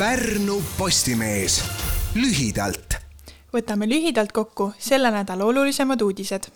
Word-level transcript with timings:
Pärnu 0.00 0.62
Postimees 0.78 1.64
lühidalt. 2.14 2.94
võtame 3.52 3.84
lühidalt 3.88 4.32
kokku 4.32 4.72
selle 4.78 5.10
nädala 5.10 5.44
olulisemad 5.44 6.00
uudised. 6.00 6.46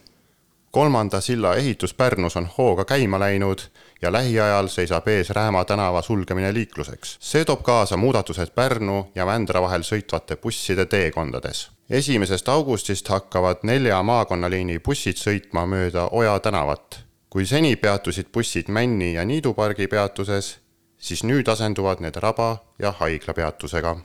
kolmanda 0.71 1.21
silla 1.21 1.55
ehitus 1.55 1.95
Pärnus 1.95 2.37
on 2.37 2.49
hooga 2.59 2.85
käima 2.85 3.19
läinud 3.21 3.59
ja 4.03 4.13
lähiajal 4.13 4.69
seisab 4.69 5.09
ees 5.09 5.31
Rääma 5.31 5.65
tänava 5.65 6.03
sulgemine 6.03 6.55
liikluseks. 6.55 7.17
see 7.21 7.45
toob 7.45 7.63
kaasa 7.63 7.97
muudatused 7.97 8.55
Pärnu 8.55 9.11
ja 9.15 9.27
Vändra 9.27 9.63
vahel 9.63 9.83
sõitvate 9.83 10.37
busside 10.37 10.87
teekondades. 10.87 11.71
esimesest 11.91 12.49
augustist 12.49 13.09
hakkavad 13.09 13.57
nelja 13.63 14.03
maakonnaliini 14.03 14.79
bussid 14.79 15.17
sõitma 15.17 15.67
mööda 15.67 16.09
Oja 16.13 16.41
tänavat. 16.41 17.05
kui 17.31 17.47
seni 17.47 17.77
peatusid 17.77 18.27
bussid 18.33 18.69
Männi 18.69 19.15
ja 19.15 19.25
Niidu 19.25 19.55
pargi 19.55 19.87
peatuses, 19.87 20.64
siis 20.99 21.25
nüüd 21.25 21.49
asenduvad 21.49 22.01
need 22.01 22.17
Raba 22.17 22.57
ja 22.79 22.93
Haigla 22.93 23.35
peatusega 23.35 23.97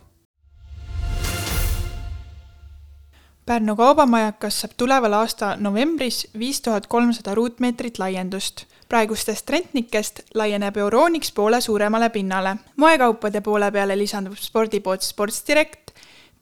Pärnu 3.49 3.73
kaubamajakas 3.75 4.59
saab 4.61 4.75
tuleval 4.77 5.13
aasta 5.17 5.55
novembris 5.57 6.27
viis 6.39 6.59
tuhat 6.61 6.87
kolmsada 6.87 7.33
ruutmeetrit 7.35 7.97
laiendust. 7.97 8.65
praegustest 8.89 9.49
rentnikest 9.49 10.19
laieneb 10.35 10.77
Euroniks 10.77 11.31
poole 11.31 11.61
suuremale 11.61 12.09
pinnale. 12.09 12.55
moekaupade 12.75 13.41
poole 13.41 13.71
peale 13.71 13.97
lisandub 13.97 14.35
spordipood 14.37 15.01
Sports 15.01 15.43
Direct, 15.47 15.91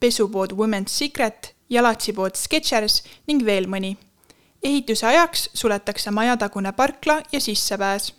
pesupood 0.00 0.52
Women's 0.52 0.98
Secret, 0.98 1.54
jalatsipood 1.70 2.34
Skechers 2.34 3.02
ning 3.26 3.44
veel 3.44 3.66
mõni. 3.66 3.96
ehituse 4.62 5.06
ajaks 5.06 5.50
suletakse 5.54 6.10
majatagune 6.10 6.72
parkla 6.72 7.22
ja 7.32 7.40
sissepääs 7.40 8.12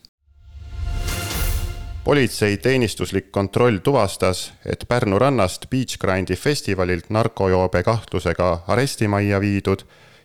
politsei 2.03 2.58
teenistuslik 2.58 3.31
kontroll 3.31 3.77
tuvastas, 3.77 4.53
et 4.66 4.85
Pärnu 4.88 5.20
rannast 5.20 5.70
Beach 5.70 5.98
Grindi 5.99 6.35
festivalilt 6.35 7.09
narkojoobe 7.09 7.83
kahtlusega 7.83 8.64
arestimajja 8.67 9.39
viidud 9.39 9.83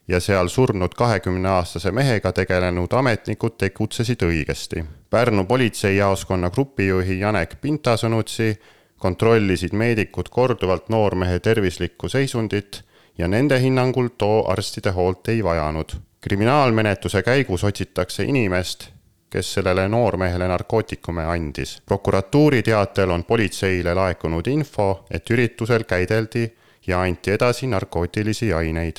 ja 0.08 0.20
seal 0.20 0.48
surnud 0.48 0.94
kahekümneaastase 0.96 1.90
mehega 1.90 2.32
tegelenud 2.32 2.92
ametnikud 2.92 3.56
tegutsesid 3.58 4.22
õigesti. 4.22 4.84
Pärnu 5.10 5.44
politseijaoskonna 5.44 6.50
grupijuhi 6.50 7.18
Janek 7.20 7.56
Pinta 7.60 7.96
sõnutsi 7.96 8.54
kontrollisid 8.98 9.72
meedikud 9.72 10.28
korduvalt 10.30 10.88
noormehe 10.88 11.40
tervislikku 11.40 12.08
seisundit 12.08 12.82
ja 13.18 13.28
nende 13.28 13.60
hinnangul 13.60 14.08
too 14.18 14.44
arstide 14.50 14.90
hoolt 14.90 15.28
ei 15.28 15.44
vajanud. 15.44 15.92
kriminaalmenetluse 16.24 17.22
käigus 17.22 17.64
otsitakse 17.64 18.24
inimest, 18.24 18.93
kes 19.34 19.52
sellele 19.54 19.88
noormehele 19.88 20.48
narkootikume 20.48 21.24
andis. 21.24 21.82
prokuratuuri 21.86 22.62
teatel 22.62 23.10
on 23.10 23.24
politseile 23.24 23.94
laekunud 23.94 24.46
info, 24.46 25.06
et 25.10 25.30
üritusel 25.30 25.84
käideldi 25.84 26.44
ja 26.86 27.00
anti 27.00 27.30
edasi 27.30 27.66
narkootilisi 27.66 28.52
aineid. 28.54 28.96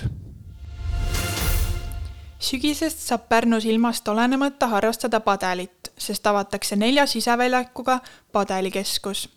sügisest 2.40 3.00
saab 3.00 3.30
Pärnus 3.30 3.66
ilmast 3.66 4.08
olenemata 4.08 4.68
harrastada 4.68 5.20
padelit, 5.20 5.92
sest 5.98 6.28
avatakse 6.28 6.76
nelja 6.76 7.06
siseväljakuga 7.06 8.00
padelikeskus. 8.32 9.30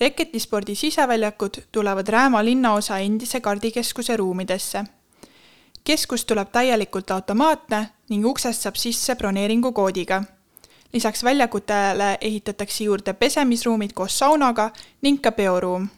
reketispordi 0.00 0.74
siseväljakud 0.74 1.62
tulevad 1.72 2.08
Rääma 2.08 2.44
linnaosa 2.44 2.98
endise 2.98 3.40
kardikeskuse 3.40 4.16
ruumidesse 4.16 4.84
keskus 5.84 6.24
tuleb 6.24 6.48
täielikult 6.52 7.10
automaatne 7.10 7.88
ning 8.08 8.26
uksest 8.26 8.62
saab 8.62 8.76
sisse 8.76 9.16
broneeringukoodiga 9.16 10.22
lisaks 10.94 11.24
väljakutele 11.24 12.18
ehitatakse 12.20 12.84
juurde 12.84 13.12
pesemisruumid 13.12 13.90
koos 13.94 14.18
saunaga 14.18 14.70
ning 15.02 15.20
ka 15.20 15.32
peoruum. 15.32 15.88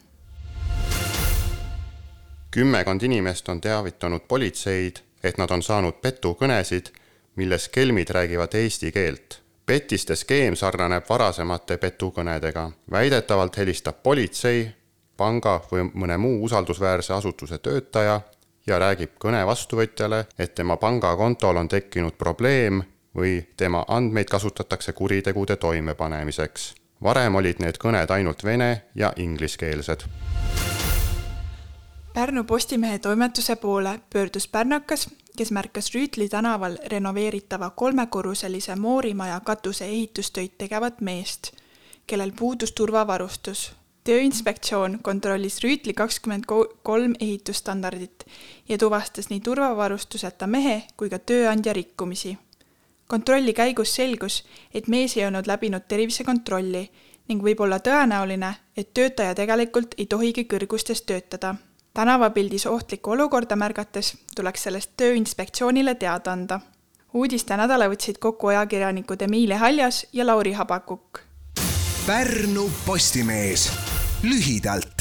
kümmekond 2.50 3.02
inimest 3.02 3.48
on 3.48 3.60
teavitanud 3.60 4.20
politseid, 4.28 4.96
et 5.24 5.38
nad 5.38 5.50
on 5.50 5.62
saanud 5.62 6.00
petukõnesid, 6.02 6.86
milles 7.36 7.68
kelmid 7.68 8.08
räägivad 8.10 8.54
eesti 8.54 8.92
keelt. 8.92 9.42
petiste 9.66 10.16
skeem 10.16 10.56
sarnaneb 10.56 11.04
varasemate 11.08 11.76
petukõnedega. 11.76 12.70
väidetavalt 12.90 13.56
helistab 13.56 14.02
politsei, 14.02 14.68
panga 15.16 15.60
või 15.72 15.90
mõne 15.94 16.16
muu 16.16 16.44
usaldusväärse 16.44 17.12
asutuse 17.12 17.58
töötaja 17.58 18.20
ja 18.66 18.78
räägib 18.78 19.10
kõne 19.18 19.46
vastuvõtjale, 19.46 20.26
et 20.38 20.54
tema 20.54 20.76
pangakontol 20.76 21.56
on 21.56 21.68
tekkinud 21.68 22.12
probleem 22.12 22.82
või 23.16 23.46
tema 23.56 23.84
andmeid 23.88 24.28
kasutatakse 24.30 24.92
kuritegude 24.92 25.56
toimepanemiseks. 25.56 26.74
varem 27.02 27.34
olid 27.34 27.58
need 27.60 27.76
kõned 27.78 28.10
ainult 28.10 28.44
vene 28.44 28.82
ja 28.94 29.12
ingliskeelsed. 29.16 30.04
Pärnu 32.14 32.44
Postimehe 32.44 32.98
toimetuse 32.98 33.56
poole 33.56 34.00
pöördus 34.12 34.48
pärnakas, 34.48 35.08
kes 35.36 35.50
märkas 35.50 35.94
Rüütli 35.94 36.28
tänaval 36.28 36.78
renoveeritava 36.86 37.70
kolmekorruselise 37.70 38.76
moorimaja 38.76 39.40
katuse 39.40 39.84
ehitustöid 39.84 40.50
tegevat 40.58 41.00
meest, 41.00 41.52
kellel 42.06 42.32
puudus 42.38 42.72
turvavarustus. 42.72 43.72
tööinspektsioon 44.04 44.98
kontrollis 45.02 45.58
Rüütli 45.64 45.92
kakskümmend 45.92 46.44
kolm 46.82 47.14
ehitusstandardit 47.20 48.24
ja 48.68 48.78
tuvastas 48.78 49.28
nii 49.30 49.40
turvavarustuseta 49.40 50.46
mehe 50.46 50.82
kui 50.96 51.10
ka 51.10 51.18
tööandja 51.18 51.72
rikkumisi 51.72 52.38
kontrolli 53.06 53.52
käigus 53.52 53.94
selgus, 53.94 54.44
et 54.74 54.88
mees 54.88 55.16
ei 55.16 55.26
olnud 55.26 55.46
läbinud 55.46 55.86
tervisekontrolli 55.88 56.90
ning 57.28 57.42
võib 57.42 57.60
olla 57.60 57.78
tõenäoline, 57.82 58.52
et 58.76 58.92
töötaja 58.94 59.34
tegelikult 59.34 59.94
ei 59.98 60.06
tohigi 60.06 60.44
kõrgustes 60.44 61.02
töötada. 61.02 61.54
tänavapildis 61.94 62.66
ohtlikku 62.66 63.10
olukorda 63.10 63.56
märgates 63.56 64.16
tuleks 64.36 64.62
sellest 64.62 64.90
Tööinspektsioonile 64.96 65.94
teada 65.94 66.32
anda. 66.32 66.60
uudiste 67.14 67.56
nädala 67.56 67.88
võtsid 67.88 68.18
kokku 68.18 68.46
ajakirjanikud 68.46 69.22
Emilia 69.22 69.58
Haljas 69.58 70.06
ja 70.12 70.26
Lauri 70.26 70.52
Habakuk. 70.52 71.20
Pärnu 72.06 72.70
Postimees 72.86 73.72
lühidalt 74.22 74.95